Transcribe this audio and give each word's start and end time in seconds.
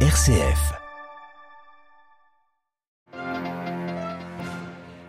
RCF. 0.00 0.85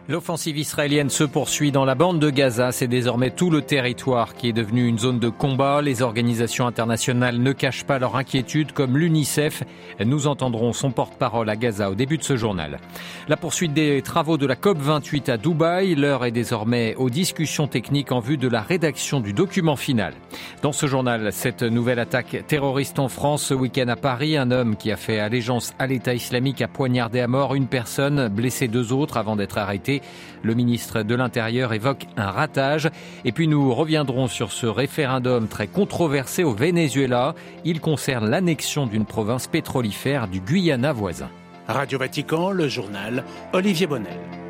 L'offensive 0.10 0.58
israélienne 0.58 1.10
se 1.10 1.26
poursuit 1.26 1.74
dans 1.74 1.84
la 1.84 1.94
bande 1.94 2.20
de 2.20 2.30
Gaza. 2.30 2.72
C'est 2.72 2.88
désormais 2.88 3.30
tout 3.30 3.50
le 3.50 3.62
territoire 3.62 4.36
qui 4.36 4.48
est 4.48 4.54
devenu 4.54 4.88
une 4.88 4.98
zone 4.98 5.20
de 5.20 5.28
combat. 5.28 5.82
Les 5.82 6.02
organisations 6.02 6.66
internationales 6.66 7.40
ne 7.40 7.52
cachent 7.52 7.84
pas 7.84 8.00
leur 8.00 8.16
inquiétude, 8.16 8.72
comme 8.72 8.98
l'UNICEF. 8.98 9.64
Nous 10.00 10.28
entendrons 10.28 10.72
son 10.72 10.92
porte-parole 10.92 11.50
à 11.50 11.58
Gaza 11.58 11.92
au 11.92 11.96
début 11.96 12.18
de 12.18 12.24
ce 12.24 12.38
journal. 12.38 12.80
La 13.28 13.36
poursuite 13.36 13.74
des 13.74 14.02
travaux 14.02 14.38
de 14.38 14.46
la 14.46 14.56
COP28 14.56 15.30
à 15.30 15.36
Dubaï. 15.36 15.94
L'heure 15.96 16.24
est 16.24 16.32
désormais 16.32 16.96
aux 16.96 17.10
discussions 17.10 17.68
techniques 17.68 18.14
en 18.14 18.22
vue 18.22 18.38
de 18.38 18.48
la 18.48 18.62
rédaction 18.62 19.20
du 19.20 19.34
document 19.34 19.76
final. 19.76 20.14
Dans 20.62 20.72
ce 20.72 20.86
journal, 20.86 21.34
cette 21.34 21.64
nouvelle 21.64 22.00
attaque 22.00 22.46
terroriste 22.48 23.00
en 23.00 23.10
France 23.10 23.44
ce 23.44 23.54
week-end 23.54 23.90
à 23.90 23.98
Paris. 23.98 24.38
Un 24.38 24.52
homme 24.52 24.78
qui 24.78 24.90
a 24.90 24.96
fait 24.96 25.20
allégeance 25.20 25.74
à 25.80 25.88
l'État 25.88 26.14
islamique 26.14 26.62
a 26.62 26.70
poignardé 26.70 27.20
à 27.20 27.28
mort 27.28 27.56
une 27.56 27.68
personne, 27.68 28.30
blessé 28.30 28.70
deux 28.70 28.94
autres 28.94 29.18
avant 29.18 29.36
d'être 29.36 29.58
arrêté. 29.58 29.97
Le 30.44 30.54
ministre 30.54 31.04
de 31.04 31.16
l'Intérieur 31.16 31.74
évoque 31.74 32.06
un 32.16 32.32
ratage. 32.32 32.90
Et 33.26 33.32
puis 33.32 33.48
nous 33.48 33.74
reviendrons 33.74 34.28
sur 34.28 34.52
ce 34.52 34.66
référendum 34.66 35.48
très 35.48 35.68
controversé 35.68 36.44
au 36.44 36.54
Venezuela. 36.54 37.36
Il 37.66 37.82
concerne 37.82 38.30
l'annexion 38.30 38.88
d'une 38.88 39.06
province 39.06 39.48
pétrolifère 39.48 40.28
du 40.28 40.40
Guyana 40.40 40.94
voisin. 40.94 41.30
Radio 41.68 42.00
Vatican, 42.00 42.52
le 42.52 42.68
journal 42.68 43.26
Olivier 43.54 43.88
Bonnel. 43.88 44.47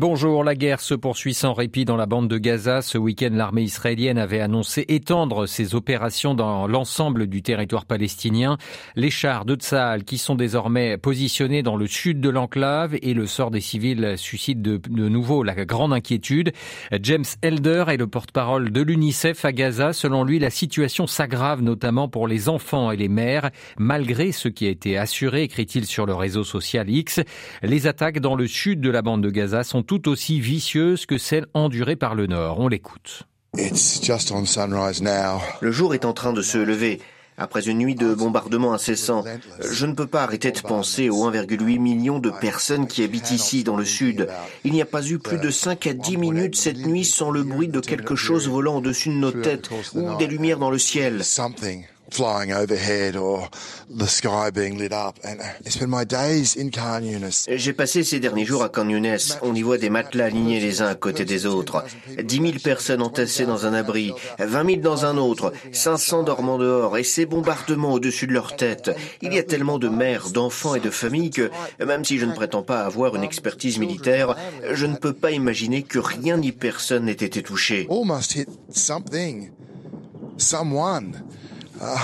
Bonjour, 0.00 0.44
la 0.44 0.54
guerre 0.54 0.80
se 0.80 0.94
poursuit 0.94 1.34
sans 1.34 1.52
répit 1.52 1.84
dans 1.84 1.98
la 1.98 2.06
bande 2.06 2.26
de 2.26 2.38
Gaza. 2.38 2.80
Ce 2.80 2.96
week-end, 2.96 3.32
l'armée 3.32 3.64
israélienne 3.64 4.16
avait 4.16 4.40
annoncé 4.40 4.86
étendre 4.88 5.44
ses 5.44 5.74
opérations 5.74 6.32
dans 6.32 6.66
l'ensemble 6.66 7.26
du 7.26 7.42
territoire 7.42 7.84
palestinien. 7.84 8.56
Les 8.96 9.10
chars 9.10 9.44
de 9.44 9.56
Tsahal 9.56 10.04
qui 10.04 10.16
sont 10.16 10.36
désormais 10.36 10.96
positionnés 10.96 11.62
dans 11.62 11.76
le 11.76 11.86
sud 11.86 12.22
de 12.22 12.30
l'enclave 12.30 12.96
et 13.02 13.12
le 13.12 13.26
sort 13.26 13.50
des 13.50 13.60
civils 13.60 14.14
suscite 14.16 14.62
de, 14.62 14.78
de 14.78 15.08
nouveau 15.10 15.42
la 15.42 15.66
grande 15.66 15.92
inquiétude. 15.92 16.52
James 17.02 17.26
Elder 17.42 17.84
est 17.88 17.98
le 17.98 18.06
porte-parole 18.06 18.72
de 18.72 18.80
l'UNICEF 18.80 19.44
à 19.44 19.52
Gaza. 19.52 19.92
Selon 19.92 20.24
lui, 20.24 20.38
la 20.38 20.48
situation 20.48 21.06
s'aggrave 21.06 21.60
notamment 21.60 22.08
pour 22.08 22.26
les 22.26 22.48
enfants 22.48 22.90
et 22.90 22.96
les 22.96 23.08
mères, 23.08 23.50
malgré 23.76 24.32
ce 24.32 24.48
qui 24.48 24.66
a 24.66 24.70
été 24.70 24.96
assuré, 24.96 25.42
écrit-il 25.42 25.84
sur 25.84 26.06
le 26.06 26.14
réseau 26.14 26.42
social 26.42 26.88
X. 26.88 27.20
Les 27.62 27.86
attaques 27.86 28.20
dans 28.20 28.34
le 28.34 28.46
sud 28.46 28.80
de 28.80 28.88
la 28.88 29.02
bande 29.02 29.22
de 29.22 29.28
Gaza 29.28 29.62
sont 29.62 29.89
tout 29.90 30.08
aussi 30.08 30.38
vicieuse 30.38 31.04
que 31.04 31.18
celle 31.18 31.46
endurée 31.52 31.96
par 31.96 32.14
le 32.14 32.28
Nord. 32.28 32.60
On 32.60 32.68
l'écoute. 32.68 33.24
Le 35.60 35.72
jour 35.72 35.94
est 35.94 36.04
en 36.04 36.12
train 36.12 36.32
de 36.32 36.42
se 36.42 36.58
lever. 36.58 37.00
Après 37.36 37.68
une 37.68 37.78
nuit 37.78 37.96
de 37.96 38.14
bombardements 38.14 38.72
incessants, 38.72 39.24
je 39.58 39.86
ne 39.86 39.94
peux 39.94 40.06
pas 40.06 40.22
arrêter 40.22 40.52
de 40.52 40.60
penser 40.60 41.10
aux 41.10 41.28
1,8 41.28 41.80
million 41.80 42.20
de 42.20 42.30
personnes 42.30 42.86
qui 42.86 43.02
habitent 43.02 43.32
ici 43.32 43.64
dans 43.64 43.76
le 43.76 43.84
sud. 43.84 44.28
Il 44.62 44.70
n'y 44.74 44.80
a 44.80 44.86
pas 44.86 45.04
eu 45.04 45.18
plus 45.18 45.38
de 45.38 45.50
5 45.50 45.84
à 45.88 45.92
10 45.92 46.18
minutes 46.18 46.54
cette 46.54 46.86
nuit 46.86 47.04
sans 47.04 47.32
le 47.32 47.42
bruit 47.42 47.66
de 47.66 47.80
quelque 47.80 48.14
chose 48.14 48.48
volant 48.48 48.76
au-dessus 48.76 49.08
de 49.08 49.14
nos 49.14 49.32
têtes 49.32 49.70
ou 49.96 50.16
des 50.18 50.28
lumières 50.28 50.60
dans 50.60 50.70
le 50.70 50.78
ciel. 50.78 51.24
Flying 52.10 52.52
overhead 52.52 53.16
or 53.16 53.48
the 53.88 54.06
sky 54.06 54.50
being 54.52 54.76
lit 54.78 54.92
up. 54.92 55.18
And 55.24 55.38
I 55.40 55.70
spent 55.70 55.90
my 55.90 56.04
days 56.04 56.56
in 56.56 56.70
Khan 56.70 57.02
Yunis. 57.02 57.46
J'ai 57.48 57.72
passé 57.72 58.04
ces 58.04 58.20
derniers 58.20 58.44
jours 58.44 58.62
à 58.62 58.68
Khan. 58.68 58.88
On 59.42 59.54
y 59.54 59.62
voit 59.62 59.78
des 59.78 59.90
matelas 59.90 60.26
alignés 60.26 60.60
les 60.60 60.82
uns 60.82 60.86
à 60.86 60.94
côté 60.94 61.24
des 61.24 61.46
autres. 61.46 61.84
10 62.20 62.36
000 62.36 62.52
personnes 62.62 63.02
entassées 63.02 63.46
dans 63.46 63.66
un 63.66 63.74
abri, 63.74 64.12
20 64.38 64.66
000 64.66 64.80
dans 64.80 65.04
un 65.04 65.16
autre, 65.16 65.52
500 65.72 66.24
dormant 66.24 66.58
dehors 66.58 66.98
et 66.98 67.04
ces 67.04 67.26
bombardements 67.26 67.92
au-dessus 67.92 68.26
de 68.26 68.32
leur 68.32 68.56
tête. 68.56 68.90
Il 69.22 69.32
y 69.32 69.38
a 69.38 69.42
tellement 69.42 69.78
de 69.78 69.88
mères, 69.88 70.30
d'enfants 70.30 70.74
et 70.74 70.80
de 70.80 70.90
familles 70.90 71.30
que, 71.30 71.50
même 71.84 72.04
si 72.04 72.18
je 72.18 72.26
ne 72.26 72.32
prétends 72.32 72.62
pas 72.62 72.80
avoir 72.80 73.14
une 73.16 73.22
expertise 73.22 73.78
militaire, 73.78 74.34
je 74.72 74.86
ne 74.86 74.96
peux 74.96 75.12
pas 75.12 75.30
imaginer 75.30 75.82
que 75.82 75.98
rien 75.98 76.36
ni 76.36 76.52
personne 76.52 77.04
n'ait 77.04 77.12
été 77.12 77.42
touché. 77.42 77.86
Almost 77.90 78.34
hit 78.34 78.48
something. 78.72 79.50
Someone. 80.36 81.22
Uh, 81.80 81.96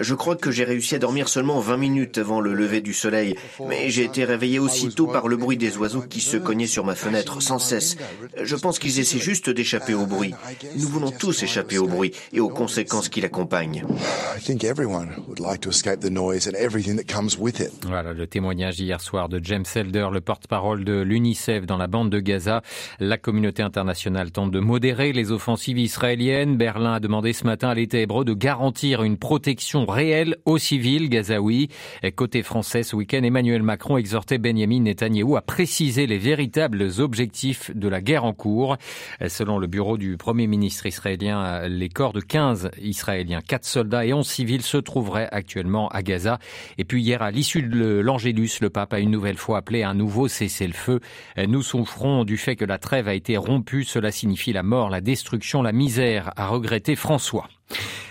Je 0.00 0.14
crois 0.14 0.36
que 0.36 0.50
j'ai 0.50 0.64
réussi 0.64 0.94
à 0.94 0.98
dormir 0.98 1.28
seulement 1.28 1.60
20 1.60 1.76
minutes 1.76 2.18
avant 2.18 2.40
le 2.40 2.54
lever 2.54 2.80
du 2.80 2.94
soleil, 2.94 3.34
mais 3.68 3.90
j'ai 3.90 4.04
été 4.04 4.24
réveillé 4.24 4.58
aussitôt 4.58 5.06
par 5.06 5.28
le 5.28 5.36
bruit 5.36 5.56
des 5.56 5.76
oiseaux 5.76 6.02
qui 6.02 6.20
se 6.20 6.36
cognaient 6.36 6.66
sur 6.66 6.84
ma 6.84 6.94
fenêtre 6.94 7.42
sans 7.42 7.58
cesse. 7.58 7.96
Je 8.40 8.56
pense 8.56 8.78
qu'ils 8.78 9.00
essaient 9.00 9.18
juste 9.18 9.50
d'échapper 9.50 9.94
au 9.94 10.06
bruit. 10.06 10.32
Nous 10.76 10.88
voulons 10.88 11.10
tous 11.10 11.42
échapper 11.42 11.78
au 11.78 11.86
bruit 11.86 12.12
et 12.32 12.40
aux 12.40 12.48
conséquences 12.48 13.08
qui 13.08 13.20
l'accompagnent. 13.20 13.84
Voilà 17.82 18.12
le 18.12 18.26
témoignage 18.26 18.80
hier 18.80 19.00
soir 19.00 19.28
de 19.28 19.40
James 19.42 19.64
Elder, 19.74 20.08
le 20.12 20.20
porte-parole 20.20 20.84
de 20.84 21.00
l'UNICEF 21.00 21.66
dans 21.66 21.76
la 21.76 21.88
bande 21.88 22.10
de 22.10 22.20
Gaza. 22.20 22.62
La 23.00 23.18
communauté 23.18 23.62
internationale 23.62 24.30
tente 24.30 24.52
de 24.52 24.60
modérer 24.60 25.12
les 25.12 25.32
offensives 25.32 25.78
israéliennes. 25.78 26.56
Berlin 26.56 26.94
a 26.94 27.00
demandé 27.00 27.32
ce 27.32 27.44
matin 27.44 27.68
à 27.68 27.74
l'État 27.74 27.98
hébreu 27.98 28.24
de 28.24 28.34
garantir 28.48 29.02
une 29.02 29.18
protection 29.18 29.84
réelle 29.84 30.38
aux 30.46 30.56
civils 30.56 31.10
gazaouis. 31.10 31.68
Côté 32.16 32.42
français, 32.42 32.82
ce 32.82 32.96
week-end, 32.96 33.22
Emmanuel 33.22 33.62
Macron 33.62 33.98
exhortait 33.98 34.38
Benjamin 34.38 34.80
Netanyahou 34.80 35.36
à 35.36 35.42
préciser 35.42 36.06
les 36.06 36.16
véritables 36.16 36.88
objectifs 36.98 37.70
de 37.74 37.88
la 37.88 38.00
guerre 38.00 38.24
en 38.24 38.32
cours. 38.32 38.78
Selon 39.28 39.58
le 39.58 39.66
bureau 39.66 39.98
du 39.98 40.16
Premier 40.16 40.46
ministre 40.46 40.86
israélien, 40.86 41.68
les 41.68 41.90
corps 41.90 42.14
de 42.14 42.20
15 42.20 42.70
Israéliens, 42.80 43.42
4 43.46 43.66
soldats 43.66 44.06
et 44.06 44.14
11 44.14 44.26
civils 44.26 44.62
se 44.62 44.78
trouveraient 44.78 45.28
actuellement 45.30 45.88
à 45.88 46.02
Gaza. 46.02 46.38
Et 46.78 46.84
puis 46.84 47.02
hier, 47.02 47.20
à 47.20 47.30
l'issue 47.30 47.60
de 47.60 48.00
l'Angélus, 48.00 48.60
le 48.62 48.70
pape 48.70 48.94
a 48.94 48.98
une 48.98 49.10
nouvelle 49.10 49.36
fois 49.36 49.58
appelé 49.58 49.82
à 49.82 49.90
un 49.90 49.94
nouveau 49.94 50.26
cessez-le-feu. 50.26 51.00
Nous 51.36 51.60
souffrons 51.60 52.24
du 52.24 52.38
fait 52.38 52.56
que 52.56 52.64
la 52.64 52.78
trêve 52.78 53.08
a 53.08 53.14
été 53.14 53.36
rompue. 53.36 53.84
Cela 53.84 54.10
signifie 54.10 54.54
la 54.54 54.62
mort, 54.62 54.88
la 54.88 55.02
destruction, 55.02 55.60
la 55.60 55.72
misère, 55.72 56.32
a 56.36 56.46
regretté 56.46 56.96
François. 56.96 57.46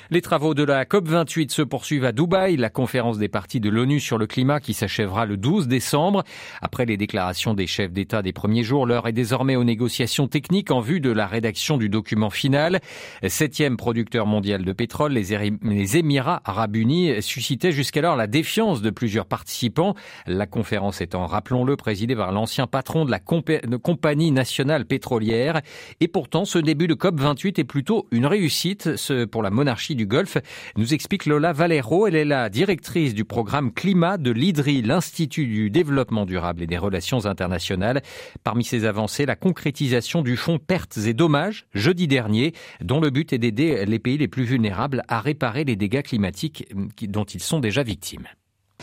Les 0.10 0.22
travaux 0.22 0.54
de 0.54 0.64
la 0.64 0.86
COP28 0.86 1.50
se 1.50 1.62
poursuivent 1.62 2.06
à 2.06 2.14
Dubaï, 2.14 2.56
la 2.56 2.70
conférence 2.70 3.18
des 3.18 3.28
partis 3.28 3.60
de 3.60 3.70
l'ONU 3.70 4.00
sur 4.00 4.18
le 4.18 4.26
climat 4.26 4.62
qui 4.62 4.74
s'achèvera 4.74 5.26
le 5.26 5.36
12 5.36 5.68
décembre. 5.68 6.24
Après 6.62 6.86
les 6.86 6.96
déclarations 6.96 7.54
des 7.54 7.68
chefs 7.68 7.92
d'État 7.92 8.22
des 8.22 8.32
premiers 8.32 8.64
jours, 8.64 8.86
l'heure 8.86 9.10
est 9.10 9.12
désormais 9.12 9.58
aux 9.58 9.66
négociations 9.66 10.30
techniques 10.30 10.72
en 10.72 10.80
vue 10.80 11.02
de 11.02 11.12
la 11.12 11.28
rédaction 11.28 11.76
du 11.76 11.90
document 11.90 12.30
final. 12.30 12.80
Septième 13.28 13.76
producteur 13.76 14.26
mondial 14.26 14.64
de 14.64 14.72
pétrole, 14.72 15.12
les 15.12 15.98
Émirats 15.98 16.42
arabes 16.46 16.78
unis 16.78 17.22
suscitaient 17.22 17.74
jusqu'alors 17.74 18.16
la 18.16 18.28
défiance 18.28 18.82
de 18.82 18.90
plusieurs 18.90 19.26
participants. 19.26 19.94
La 20.26 20.46
conférence 20.46 21.02
étant, 21.02 21.26
rappelons-le, 21.26 21.76
présidée 21.76 22.16
par 22.16 22.32
l'ancien 22.32 22.66
patron 22.66 23.04
de 23.04 23.12
la 23.12 23.20
compagnie 23.20 24.32
nationale 24.32 24.86
pétrolière. 24.86 25.60
Et 26.00 26.08
pourtant, 26.08 26.46
ce 26.46 26.60
début 26.60 26.88
de 26.88 26.96
COP28 26.96 27.60
est 27.60 27.66
plutôt 27.66 28.08
une 28.12 28.26
réussite 28.26 28.90
pour 29.32 29.44
la 29.44 29.50
monarchie 29.50 29.97
du 29.98 30.06
Golfe, 30.08 30.38
nous 30.78 30.94
explique 30.94 31.26
Lola 31.26 31.52
Valero. 31.52 32.08
Elle 32.08 32.16
est 32.16 32.24
la 32.24 32.50
directrice 32.50 33.14
du 33.14 33.26
programme 33.26 33.74
climat 33.74 34.18
de 34.18 34.32
l'IDRI, 34.32 34.82
l'Institut 34.82 35.46
du 35.46 35.70
développement 35.70 36.26
durable 36.26 36.64
et 36.64 36.68
des 36.68 36.78
relations 36.78 37.26
internationales. 37.26 38.02
Parmi 38.46 38.64
ses 38.64 38.86
avancées, 38.86 39.26
la 39.26 39.36
concrétisation 39.36 40.22
du 40.22 40.38
fonds 40.38 40.60
pertes 40.60 40.98
et 40.98 41.14
dommages 41.14 41.66
jeudi 41.74 42.08
dernier, 42.08 42.54
dont 42.82 43.02
le 43.02 43.10
but 43.10 43.34
est 43.34 43.38
d'aider 43.38 43.86
les 43.86 44.00
pays 44.00 44.18
les 44.18 44.30
plus 44.30 44.44
vulnérables 44.44 45.04
à 45.10 45.20
réparer 45.20 45.66
les 45.66 45.76
dégâts 45.76 46.04
climatiques 46.04 46.66
dont 47.02 47.26
ils 47.26 47.44
sont 47.44 47.60
déjà 47.60 47.84
victimes. 47.84 48.28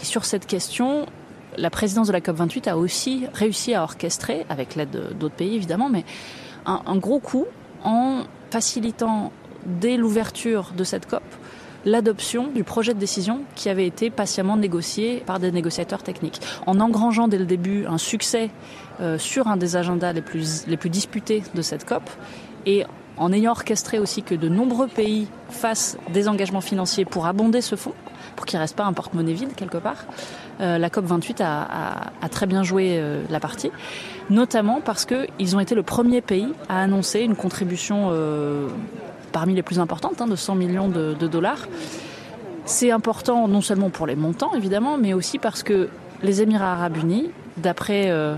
Sur 0.03 0.25
cette 0.25 0.47
question, 0.47 1.07
la 1.57 1.71
présidence 1.71 2.09
de 2.09 2.13
la 2.13 2.21
COP28 2.21 2.69
a 2.69 2.77
aussi 2.77 3.27
réussi 3.33 3.75
à 3.75 3.83
orchestrer, 3.83 4.45
avec 4.49 4.75
l'aide 4.75 5.17
d'autres 5.19 5.37
pays 5.37 5.55
évidemment, 5.55 5.89
mais 5.89 6.05
un 6.67 6.97
gros 6.97 7.21
coup 7.21 7.47
en 7.85 8.25
facilitant 8.51 9.33
dès 9.67 9.97
l'ouverture 9.97 10.73
de 10.77 10.85
cette 10.85 11.07
COP, 11.07 11.23
l'adoption 11.85 12.49
du 12.49 12.65
projet 12.65 12.95
de 12.95 12.99
décision 12.99 13.43
qui 13.55 13.69
avait 13.69 13.87
été 13.87 14.11
patiemment 14.11 14.57
négocié 14.57 15.23
par 15.27 15.39
des 15.39 15.53
négociateurs 15.53 16.03
techniques. 16.03 16.41
En 16.67 16.81
engrangeant 16.81 17.29
dès 17.29 17.39
le 17.39 17.45
début 17.45 17.87
un 17.87 17.99
succès 17.99 18.51
euh, 19.01 19.19
sur 19.19 19.49
un 19.49 19.57
des 19.57 19.77
agendas 19.77 20.13
les 20.13 20.23
plus, 20.23 20.67
les 20.67 20.77
plus 20.77 20.91
disputés 20.91 21.43
de 21.55 21.63
cette 21.63 21.85
COP 21.85 22.09
et 22.67 22.85
en 23.17 23.33
ayant 23.33 23.53
orchestré 23.53 23.99
aussi 23.99 24.23
que 24.23 24.35
de 24.35 24.49
nombreux 24.49 24.89
pays 24.89 25.29
fassent 25.49 25.97
des 26.13 26.27
engagements 26.27 26.61
financiers 26.61 27.05
pour 27.05 27.27
abonder 27.27 27.61
ce 27.61 27.77
fonds, 27.77 27.95
pour 28.35 28.45
qu'il 28.45 28.57
ne 28.57 28.63
reste 28.63 28.77
pas 28.77 28.85
un 28.85 28.93
porte-monnaie 28.93 29.35
vide 29.35 29.55
quelque 29.55 29.79
part, 29.79 30.05
euh, 30.61 30.79
la 30.79 30.89
COP28 30.89 31.43
a, 31.43 31.63
a, 31.63 32.13
a, 32.23 32.29
très 32.29 32.47
bien 32.47 32.65
joué 32.65 32.97
euh, 32.97 33.23
la 33.31 33.39
partie, 33.39 33.71
notamment 34.31 34.81
parce 34.81 35.05
qu'ils 35.05 35.55
ont 35.55 35.61
été 35.61 35.77
le 35.77 35.85
premier 35.85 36.23
pays 36.23 36.49
à 36.69 36.83
annoncer 36.83 37.21
une 37.21 37.37
contribution 37.37 38.11
parmi 39.35 39.53
les 39.53 39.63
plus 39.63 39.81
importantes, 39.81 40.23
hein, 40.23 40.29
de 40.29 40.37
100 40.37 40.55
millions 40.55 40.89
de, 40.89 41.27
dollars. 41.27 41.67
C'est 42.65 42.93
important 42.93 43.49
non 43.49 43.61
seulement 43.61 43.91
pour 43.91 44.07
les 44.07 44.15
montants, 44.15 44.55
évidemment, 44.55 44.97
mais 44.97 45.13
aussi 45.13 45.39
parce 45.39 45.63
que 45.63 45.89
les 46.23 46.41
Émirats 46.41 46.73
arabes 46.73 46.97
unis, 46.97 47.31
d'après 47.57 48.11
euh, 48.11 48.37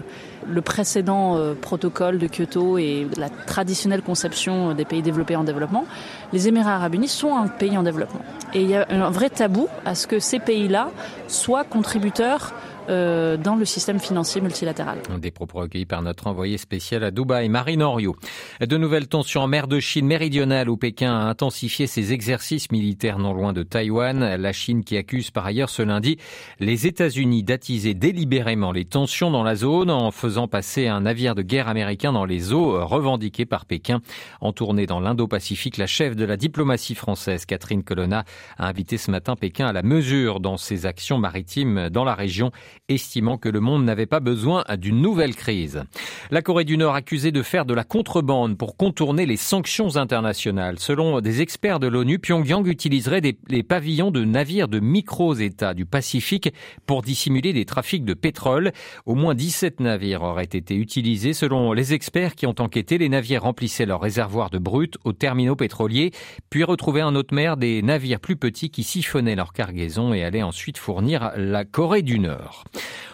le 0.48 0.62
précédent 0.62 1.36
euh, 1.36 1.54
protocole 1.54 2.18
de 2.18 2.26
Kyoto 2.26 2.78
et 2.78 3.06
la 3.16 3.28
traditionnelle 3.28 4.02
conception 4.02 4.74
des 4.74 4.86
pays 4.86 5.02
développés 5.02 5.36
en 5.36 5.44
développement, 5.44 5.84
les 6.32 6.48
Émirats 6.48 6.76
arabes 6.76 6.94
unis 6.94 7.08
sont 7.08 7.36
un 7.36 7.46
pays 7.46 7.76
en 7.76 7.82
développement. 7.82 8.22
Et 8.54 8.62
il 8.62 8.70
y 8.70 8.74
a 8.74 8.86
un 8.88 9.10
vrai 9.10 9.28
tabou 9.28 9.68
à 9.84 9.94
ce 9.94 10.06
que 10.06 10.18
ces 10.18 10.38
pays-là 10.38 10.88
soient 11.28 11.64
contributeurs 11.64 12.54
euh, 12.88 13.36
dans 13.36 13.56
le 13.56 13.64
système 13.64 13.98
financier 13.98 14.40
multilatéral. 14.40 14.98
Des 15.18 15.30
propos 15.30 15.58
recueillis 15.58 15.86
par 15.86 16.02
notre 16.02 16.26
envoyé 16.26 16.58
spécial 16.58 17.04
à 17.04 17.10
Dubaï, 17.10 17.48
Marine 17.48 17.82
Henriot. 17.82 18.16
De 18.60 18.76
nouvelles 18.76 19.08
tensions 19.08 19.42
en 19.42 19.46
mer 19.48 19.68
de 19.68 19.80
Chine 19.80 20.06
méridionale 20.06 20.68
où 20.68 20.76
Pékin 20.76 21.12
a 21.12 21.24
intensifié 21.24 21.86
ses 21.86 22.12
exercices 22.12 22.70
militaires 22.70 23.18
non 23.18 23.32
loin 23.32 23.52
de 23.52 23.62
Taïwan. 23.62 24.36
La 24.36 24.52
Chine 24.52 24.84
qui 24.84 24.96
accuse 24.96 25.30
par 25.30 25.46
ailleurs 25.46 25.70
ce 25.70 25.82
lundi 25.82 26.16
les 26.60 26.86
États-Unis 26.86 27.42
d'attiser 27.42 27.94
délibérément 27.94 28.72
les 28.72 28.84
tensions 28.84 29.30
dans 29.30 29.42
la 29.42 29.54
zone 29.54 29.90
en 29.90 30.10
faisant 30.10 30.48
passer 30.48 30.86
un 30.86 31.02
navire 31.02 31.34
de 31.34 31.42
guerre 31.42 31.68
américain 31.68 32.12
dans 32.12 32.24
les 32.24 32.52
eaux 32.52 32.84
revendiquées 32.86 33.46
par 33.46 33.66
Pékin. 33.66 34.00
En 34.40 34.52
tournée 34.52 34.86
dans 34.86 35.00
l'Indo-Pacifique, 35.00 35.76
la 35.76 35.86
chef 35.86 36.16
de 36.16 36.24
la 36.24 36.36
diplomatie 36.36 36.94
française, 36.94 37.46
Catherine 37.46 37.82
Colonna, 37.82 38.24
a 38.58 38.66
invité 38.66 38.98
ce 38.98 39.10
matin 39.10 39.36
Pékin 39.36 39.66
à 39.66 39.72
la 39.72 39.82
mesure 39.82 40.40
dans 40.40 40.56
ses 40.56 40.86
actions 40.86 41.18
maritimes 41.18 41.88
dans 41.90 42.04
la 42.04 42.14
région 42.14 42.50
estimant 42.88 43.38
que 43.38 43.48
le 43.48 43.60
monde 43.60 43.84
n'avait 43.84 44.06
pas 44.06 44.20
besoin 44.20 44.64
d'une 44.78 45.00
nouvelle 45.00 45.34
crise. 45.34 45.82
La 46.30 46.42
Corée 46.42 46.64
du 46.64 46.76
Nord 46.76 46.94
accusée 46.94 47.32
de 47.32 47.42
faire 47.42 47.64
de 47.64 47.74
la 47.74 47.84
contrebande 47.84 48.56
pour 48.56 48.76
contourner 48.76 49.26
les 49.26 49.36
sanctions 49.36 49.96
internationales. 49.96 50.78
Selon 50.78 51.20
des 51.20 51.42
experts 51.42 51.80
de 51.80 51.86
l'ONU, 51.86 52.18
Pyongyang 52.18 52.66
utiliserait 52.66 53.20
des, 53.20 53.38
les 53.48 53.62
pavillons 53.62 54.10
de 54.10 54.24
navires 54.24 54.68
de 54.68 54.80
micro-États 54.80 55.74
du 55.74 55.86
Pacifique 55.86 56.52
pour 56.86 57.02
dissimuler 57.02 57.52
des 57.52 57.64
trafics 57.64 58.04
de 58.04 58.14
pétrole. 58.14 58.72
Au 59.06 59.14
moins 59.14 59.34
17 59.34 59.80
navires 59.80 60.22
auraient 60.22 60.44
été 60.44 60.74
utilisés. 60.74 61.32
Selon 61.32 61.72
les 61.72 61.94
experts 61.94 62.34
qui 62.34 62.46
ont 62.46 62.54
enquêté, 62.58 62.98
les 62.98 63.08
navires 63.08 63.42
remplissaient 63.42 63.86
leurs 63.86 64.00
réservoirs 64.00 64.50
de 64.50 64.58
brut 64.58 64.96
aux 65.04 65.12
terminaux 65.12 65.56
pétroliers, 65.56 66.12
puis 66.50 66.64
retrouvaient 66.64 67.02
en 67.02 67.14
haute 67.14 67.32
mer 67.32 67.56
des 67.56 67.82
navires 67.82 68.20
plus 68.20 68.36
petits 68.36 68.70
qui 68.70 68.82
siphonnaient 68.82 69.36
leur 69.36 69.52
cargaison 69.52 70.12
et 70.12 70.22
allaient 70.22 70.42
ensuite 70.42 70.78
fournir 70.78 71.32
la 71.36 71.64
Corée 71.64 72.02
du 72.02 72.18
Nord. 72.18 72.64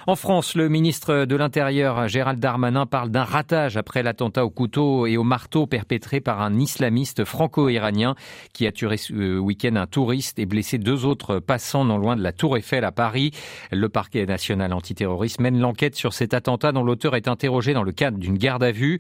En 0.08 0.16
France, 0.16 0.56
le 0.56 0.68
ministre 0.68 1.26
de 1.26 1.36
l'Intérieur, 1.36 2.08
Gérald 2.08 2.40
Darmanin, 2.40 2.86
parle 2.86 3.10
d'un 3.10 3.22
ratage 3.22 3.76
après 3.76 4.02
l'attentat 4.02 4.44
au 4.44 4.50
couteau 4.50 5.06
et 5.06 5.16
au 5.16 5.22
marteau 5.22 5.68
perpétré 5.68 6.20
par 6.20 6.42
un 6.42 6.58
islamiste 6.58 7.24
franco-iranien 7.24 8.16
qui 8.52 8.66
a 8.66 8.72
tué 8.72 8.96
ce 8.96 9.38
week-end 9.38 9.76
un 9.76 9.86
touriste 9.86 10.40
et 10.40 10.46
blessé 10.46 10.78
deux 10.78 11.04
autres 11.04 11.38
passants 11.38 11.84
non 11.84 11.98
loin 11.98 12.16
de 12.16 12.22
la 12.22 12.32
Tour 12.32 12.56
Eiffel 12.56 12.82
à 12.84 12.90
Paris. 12.90 13.30
Le 13.70 13.88
parquet 13.88 14.26
national 14.26 14.72
antiterroriste 14.72 15.38
mène 15.38 15.60
l'enquête 15.60 15.94
sur 15.94 16.14
cet 16.14 16.34
attentat 16.34 16.72
dont 16.72 16.82
l'auteur 16.82 17.14
est 17.14 17.28
interrogé 17.28 17.72
dans 17.72 17.84
le 17.84 17.92
cadre 17.92 18.18
d'une 18.18 18.38
garde 18.38 18.64
à 18.64 18.72
vue 18.72 18.98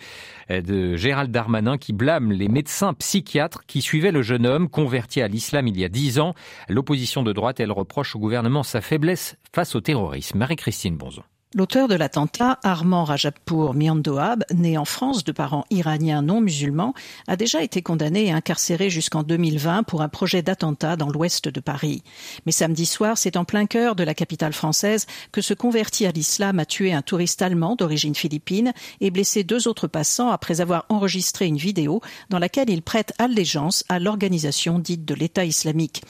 de 0.50 0.94
Gérald 0.94 1.32
Darmanin 1.32 1.78
qui 1.78 1.92
blâme 1.92 2.30
les 2.30 2.46
médecins 2.46 2.94
psychiatres 2.94 3.64
qui 3.66 3.82
suivaient 3.82 4.12
le 4.12 4.22
jeune 4.22 4.46
homme 4.46 4.68
converti 4.68 5.20
à 5.20 5.26
l'islam 5.26 5.66
il 5.66 5.76
y 5.80 5.84
a 5.84 5.88
dix 5.88 6.20
ans. 6.20 6.34
L'opposition 6.68 7.24
de 7.24 7.32
droite, 7.32 7.58
elle 7.58 7.72
reproche 7.72 8.14
au 8.14 8.20
gouvernement 8.20 8.62
sa 8.62 8.80
faiblesse 8.80 9.36
face 9.54 9.74
au 9.74 9.80
terrorisme. 9.80 10.38
Marie-Christine 10.38 10.96
Bonzon. 10.96 11.24
L'auteur 11.54 11.86
de 11.86 11.94
l'attentat, 11.94 12.58
Armand 12.62 13.04
Rajapur 13.04 13.74
Miandoab, 13.74 14.42
né 14.54 14.78
en 14.78 14.86
France 14.86 15.22
de 15.22 15.32
parents 15.32 15.66
iraniens 15.68 16.22
non 16.22 16.40
musulmans, 16.40 16.94
a 17.28 17.36
déjà 17.36 17.62
été 17.62 17.82
condamné 17.82 18.28
et 18.28 18.32
incarcéré 18.32 18.88
jusqu'en 18.88 19.22
2020 19.22 19.82
pour 19.82 20.00
un 20.00 20.08
projet 20.08 20.40
d'attentat 20.40 20.96
dans 20.96 21.10
l'ouest 21.10 21.50
de 21.50 21.60
Paris. 21.60 22.02
Mais 22.46 22.52
samedi 22.52 22.86
soir, 22.86 23.18
c'est 23.18 23.36
en 23.36 23.44
plein 23.44 23.66
cœur 23.66 23.96
de 23.96 24.02
la 24.02 24.14
capitale 24.14 24.54
française 24.54 25.06
que 25.30 25.42
ce 25.42 25.52
converti 25.52 26.06
à 26.06 26.10
l'islam 26.10 26.58
a 26.58 26.64
tué 26.64 26.94
un 26.94 27.02
touriste 27.02 27.42
allemand 27.42 27.76
d'origine 27.76 28.14
philippine 28.14 28.72
et 29.02 29.10
blessé 29.10 29.44
deux 29.44 29.68
autres 29.68 29.88
passants 29.88 30.30
après 30.30 30.62
avoir 30.62 30.86
enregistré 30.88 31.46
une 31.46 31.58
vidéo 31.58 32.00
dans 32.30 32.38
laquelle 32.38 32.70
il 32.70 32.80
prête 32.80 33.12
allégeance 33.18 33.84
à 33.90 33.98
l'organisation 33.98 34.78
dite 34.78 35.04
de 35.04 35.14
l'État 35.14 35.44
islamique. 35.44 36.02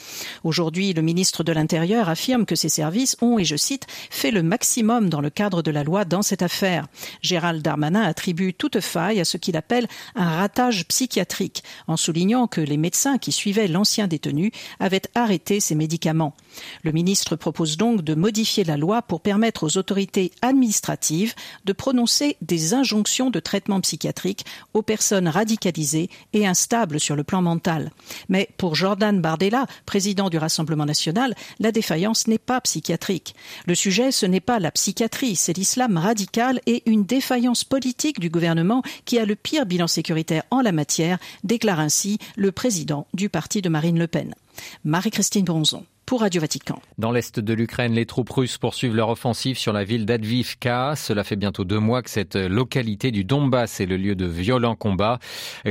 Aujourd'hui, 0.45 0.93
le 0.93 1.03
ministre 1.03 1.43
de 1.43 1.51
l'Intérieur 1.51 2.09
affirme 2.09 2.47
que 2.47 2.55
ses 2.55 2.69
services 2.69 3.17
ont, 3.21 3.41
et 3.41 3.45
je 3.45 3.57
cite, 3.57 3.89
fait 4.09 4.31
le 4.31 4.45
maximum 4.45 5.09
dans 5.09 5.21
le 5.21 5.32
cadre 5.33 5.63
de 5.63 5.71
la 5.71 5.85
loi 5.85 6.05
dans 6.05 6.23
cette 6.23 6.43
affaire. 6.43 6.87
Gérald 7.23 7.63
Darmanin 7.63 8.03
attribue 8.03 8.55
toute 8.55 8.81
faille 8.81 9.21
à 9.21 9.25
ce 9.25 9.37
qu'il 9.37 9.57
appelle 9.57 9.89
un 10.15 10.37
ratage 10.37 10.87
psychiatrique, 10.87 11.65
en 11.87 11.97
soulignant 11.97 12.47
que 12.47 12.61
les 12.61 12.77
médecins 12.77 13.19
qui 13.19 13.33
suivaient 13.33 13.69
l'ancien 13.69 14.07
détenu 14.07 14.53
avaient 14.81 15.03
arrêté 15.15 15.61
ses 15.61 15.75
médicaments. 15.75 16.35
Le 16.83 16.93
ministre 16.93 17.37
propose 17.37 17.77
donc 17.77 18.03
de 18.03 18.15
modifier 18.15 18.65
la 18.65 18.77
loi 18.77 19.03
pour 19.03 19.21
permettre 19.21 19.65
aux 19.65 19.79
autorités 19.79 20.33
administratives 20.43 21.35
de 21.65 21.73
prononcer 21.73 22.37
des 22.43 22.75
injonctions 22.75 23.31
de 23.31 23.41
traitement 23.41 23.81
psychiatrique 23.81 24.45
aux 24.75 24.83
personnes 24.83 25.29
radicalisées 25.29 26.11
et 26.33 26.47
instables 26.47 27.01
sur 27.01 27.17
le 27.17 27.25
plan 27.25 27.43
mental. 27.43 27.91
Mais 28.29 28.49
pour 28.57 28.75
Jordan 28.75 29.21
Bardella, 29.21 29.67
président 29.87 30.29
du 30.29 30.39
Rassemblement 30.39 30.87
national, 30.87 31.35
la 31.61 31.73
défaillance 31.73 32.27
n'est 32.27 32.39
pas 32.39 32.61
psychiatrique. 32.61 33.35
Le 33.67 33.75
sujet, 33.75 34.13
ce 34.13 34.27
n'est 34.27 34.41
pas 34.41 34.59
la 34.59 34.71
psychiatrie 34.71 35.22
c'est 35.35 35.57
l'islam 35.57 35.97
radical 35.97 36.61
et 36.67 36.83
une 36.87 37.05
défaillance 37.05 37.63
politique 37.65 38.19
du 38.19 38.29
gouvernement 38.29 38.83
qui 39.05 39.19
a 39.19 39.25
le 39.25 39.37
pire 39.37 39.67
bilan 39.67 39.87
sécuritaire 39.87 40.43
en 40.51 40.61
la 40.61 40.73
matière, 40.73 41.19
déclare 41.45 41.81
ainsi 41.81 42.19
le 42.37 42.51
président 42.51 43.07
du 43.15 43.29
parti 43.29 43.63
de 43.63 43.69
Marine 43.69 43.99
Le 43.99 44.09
Pen. 44.09 44.35
Marie-Christine 44.85 45.45
Bronzon 45.45 45.85
pour 46.07 46.21
Radio 46.21 46.41
Vatican. 46.41 46.81
Dans 46.99 47.11
l'est 47.11 47.41
de 47.41 47.55
l'Ukraine, 47.55 47.93
les 47.93 48.07
troupes 48.07 48.31
russes 48.31 48.59
poursuivent 48.59 48.95
leur 48.95 49.09
offensive 49.09 49.59
sur 49.59 49.73
la 49.73 49.85
ville 49.85 50.05
d'Advivka. 50.07 50.95
Cela 50.97 51.25
fait 51.25 51.37
bientôt 51.37 51.65
deux 51.65 51.79
mois 51.79 52.03
que 52.03 52.11
cette 52.11 52.37
localité 52.37 53.11
du 53.11 53.25
Donbass 53.25 53.81
est 53.81 53.87
le 53.87 53.97
lieu 53.97 54.15
de 54.15 54.27
violents 54.27 54.77
combats. 54.77 55.19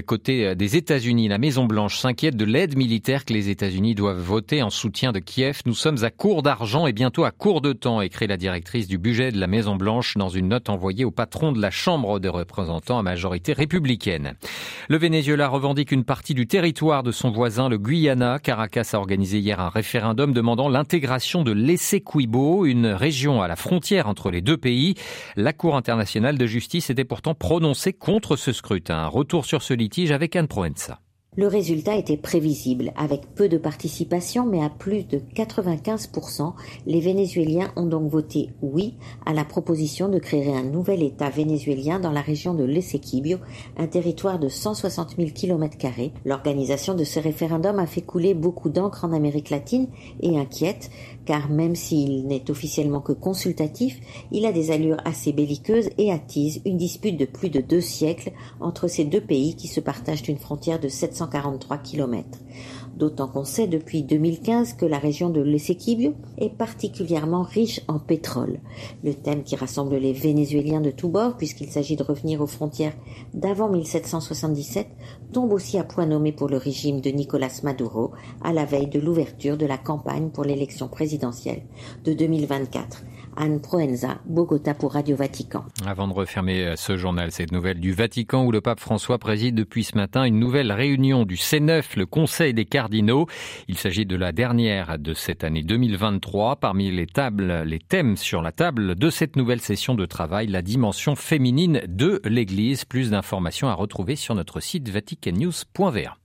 Côté 0.05 0.55
des 0.55 0.77
États-Unis, 0.77 1.27
la 1.27 1.37
Maison-Blanche 1.37 1.97
s'inquiète 1.97 2.35
de 2.35 2.45
l'aide 2.45 2.77
militaire 2.77 3.25
que 3.25 3.33
les 3.33 3.49
États-Unis 3.49 3.95
doivent 3.95 4.19
voter 4.21 4.63
en 4.63 4.69
soutien 4.69 5.11
de 5.11 5.19
Kiev. 5.19 5.61
Nous 5.65 5.73
sommes 5.73 6.03
à 6.03 6.09
court 6.09 6.43
d'argent 6.43 6.87
et 6.87 6.93
bientôt 6.93 7.23
à 7.23 7.31
court 7.31 7.61
de 7.61 7.73
temps, 7.73 8.01
écrit 8.01 8.27
la 8.27 8.37
directrice 8.37 8.87
du 8.87 8.97
budget 8.97 9.31
de 9.31 9.39
la 9.39 9.47
Maison-Blanche 9.47 10.17
dans 10.17 10.29
une 10.29 10.47
note 10.47 10.69
envoyée 10.69 11.05
au 11.05 11.11
patron 11.11 11.51
de 11.51 11.61
la 11.61 11.71
Chambre 11.71 12.19
des 12.19 12.29
représentants 12.29 12.99
à 12.99 13.03
majorité 13.03 13.53
républicaine. 13.53 14.35
Le 14.87 14.97
Venezuela 14.97 15.47
revendique 15.47 15.91
une 15.91 16.03
partie 16.03 16.33
du 16.33 16.47
territoire 16.47 17.03
de 17.03 17.11
son 17.11 17.31
voisin, 17.31 17.69
le 17.69 17.77
Guyana. 17.77 18.39
Caracas 18.39 18.91
a 18.93 18.97
organisé 18.97 19.39
hier 19.39 19.59
un 19.59 19.69
référendum 19.69 20.20
demandant 20.27 20.69
l'intégration 20.69 21.43
de 21.43 21.51
l'Essequibo, 21.51 22.65
une 22.65 22.87
région 22.87 23.41
à 23.41 23.49
la 23.49 23.57
frontière 23.57 24.07
entre 24.07 24.31
les 24.31 24.41
deux 24.41 24.57
pays. 24.57 24.95
La 25.35 25.51
Cour 25.51 25.75
internationale 25.75 26.37
de 26.37 26.45
justice 26.45 26.89
était 26.89 27.03
pourtant 27.03 27.33
prononcée 27.33 27.91
contre 27.91 28.37
ce 28.37 28.53
scrutin. 28.53 29.07
Retour 29.07 29.45
sur 29.45 29.61
ce 29.61 29.73
litige 29.73 30.11
avec 30.11 30.35
Anne 30.35 30.47
Proenza. 30.47 31.00
Le 31.37 31.47
résultat 31.47 31.95
était 31.95 32.17
prévisible. 32.17 32.91
Avec 32.97 33.21
peu 33.35 33.47
de 33.47 33.57
participation, 33.57 34.45
mais 34.45 34.61
à 34.61 34.69
plus 34.69 35.07
de 35.07 35.19
95%, 35.33 36.51
les 36.85 36.99
Vénézuéliens 36.99 37.71
ont 37.77 37.85
donc 37.85 38.11
voté 38.11 38.49
oui 38.61 38.95
à 39.25 39.31
la 39.31 39.45
proposition 39.45 40.09
de 40.09 40.19
créer 40.19 40.53
un 40.53 40.63
nouvel 40.63 41.01
État 41.01 41.29
vénézuélien 41.29 42.01
dans 42.01 42.11
la 42.11 42.19
région 42.19 42.53
de 42.53 42.65
l'Essequibio, 42.65 43.37
un 43.77 43.87
territoire 43.87 44.39
de 44.39 44.49
160 44.49 45.15
000 45.15 45.29
km. 45.33 45.77
L'organisation 46.25 46.95
de 46.95 47.05
ce 47.05 47.21
référendum 47.21 47.79
a 47.79 47.87
fait 47.87 48.01
couler 48.01 48.33
beaucoup 48.33 48.67
d'encre 48.67 49.05
en 49.05 49.13
Amérique 49.13 49.51
latine 49.51 49.87
et 50.19 50.37
inquiète, 50.37 50.91
car 51.23 51.49
même 51.49 51.75
s'il 51.77 52.27
n'est 52.27 52.51
officiellement 52.51 52.99
que 52.99 53.13
consultatif, 53.13 54.01
il 54.33 54.45
a 54.45 54.51
des 54.51 54.69
allures 54.71 54.99
assez 55.05 55.31
belliqueuses 55.31 55.91
et 55.97 56.11
attise 56.11 56.61
une 56.65 56.75
dispute 56.75 57.15
de 57.15 57.23
plus 57.23 57.49
de 57.49 57.61
deux 57.61 57.79
siècles 57.79 58.33
entre 58.59 58.89
ces 58.89 59.05
deux 59.05 59.21
pays 59.21 59.55
qui 59.55 59.69
se 59.69 59.79
partagent 59.79 60.27
une 60.27 60.37
frontière 60.37 60.81
de 60.81 60.89
700 60.89 61.20
143 61.21 61.77
km. 61.77 62.39
D'autant 62.97 63.27
qu'on 63.27 63.45
sait 63.45 63.67
depuis 63.67 64.03
2015 64.03 64.73
que 64.73 64.85
la 64.85 64.97
région 64.97 65.29
de 65.29 65.41
l'Essequibio 65.41 66.13
est 66.37 66.49
particulièrement 66.49 67.43
riche 67.43 67.81
en 67.87 67.99
pétrole. 67.99 68.59
Le 69.03 69.13
thème 69.13 69.43
qui 69.43 69.55
rassemble 69.55 69.95
les 69.97 70.13
Vénézuéliens 70.13 70.81
de 70.81 70.91
tous 70.91 71.09
bords, 71.09 71.37
puisqu'il 71.37 71.69
s'agit 71.69 71.95
de 71.95 72.03
revenir 72.03 72.41
aux 72.41 72.47
frontières 72.47 72.93
d'avant 73.33 73.69
1777, 73.69 74.87
tombe 75.31 75.53
aussi 75.53 75.77
à 75.77 75.83
point 75.83 76.07
nommé 76.07 76.31
pour 76.31 76.49
le 76.49 76.57
régime 76.57 77.01
de 77.01 77.11
Nicolas 77.11 77.61
Maduro 77.63 78.11
à 78.43 78.51
la 78.51 78.65
veille 78.65 78.87
de 78.87 78.99
l'ouverture 78.99 79.57
de 79.57 79.65
la 79.65 79.77
campagne 79.77 80.29
pour 80.29 80.43
l'élection 80.43 80.87
présidentielle 80.87 81.61
de 82.03 82.13
2024. 82.13 83.03
Anne 83.37 83.61
Proenza, 83.61 84.19
Bogota 84.25 84.73
pour 84.73 84.93
Radio 84.93 85.15
Vatican. 85.15 85.65
Avant 85.85 86.07
de 86.07 86.13
refermer 86.13 86.65
euh, 86.65 86.75
ce 86.75 86.97
journal, 86.97 87.31
cette 87.31 87.51
nouvelle 87.51 87.79
du 87.79 87.93
Vatican 87.93 88.45
où 88.45 88.51
le 88.51 88.61
pape 88.61 88.79
François 88.79 89.17
préside 89.17 89.55
depuis 89.55 89.83
ce 89.83 89.95
matin 89.95 90.23
une 90.23 90.39
nouvelle 90.39 90.71
réunion 90.71 91.25
du 91.25 91.35
C9, 91.35 91.97
le 91.97 92.05
Conseil 92.05 92.53
des 92.53 92.65
cardinaux. 92.65 93.27
Il 93.67 93.77
s'agit 93.77 94.05
de 94.05 94.15
la 94.15 94.31
dernière 94.31 94.99
de 94.99 95.13
cette 95.13 95.43
année 95.43 95.63
2023. 95.63 96.57
Parmi 96.57 96.91
les 96.91 97.07
tables, 97.07 97.63
les 97.65 97.79
thèmes 97.79 98.17
sur 98.17 98.41
la 98.41 98.51
table 98.51 98.95
de 98.95 99.09
cette 99.09 99.35
nouvelle 99.35 99.61
session 99.61 99.95
de 99.95 100.05
travail, 100.05 100.47
la 100.47 100.61
dimension 100.61 101.15
féminine 101.15 101.81
de 101.87 102.21
l'Église. 102.25 102.85
Plus 102.85 103.11
d'informations 103.11 103.69
à 103.69 103.73
retrouver 103.73 104.15
sur 104.15 104.35
notre 104.35 104.59
site 104.59 104.89
vaticannews.va. 104.89 106.20